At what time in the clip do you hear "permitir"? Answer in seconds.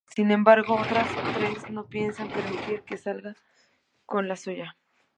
2.29-2.81